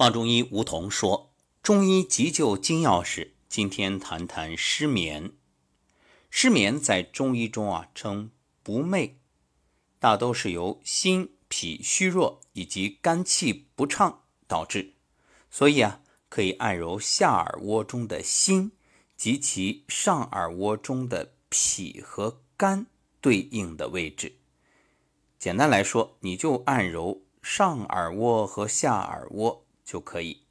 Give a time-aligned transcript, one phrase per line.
[0.00, 5.32] 华中医吴桐说：“中医急救金钥匙，今天谈谈失眠。
[6.30, 8.30] 失眠在中医中啊称
[8.62, 9.14] 不寐，
[9.98, 14.92] 大都是由心脾虚弱以及肝气不畅导致，
[15.50, 18.70] 所以啊可以按揉下耳窝中的心
[19.16, 22.86] 及其上耳窝中的脾和肝
[23.20, 24.36] 对应的位置。
[25.40, 30.47] 简单来说，你就按揉上耳窝和下耳窝。”就可以。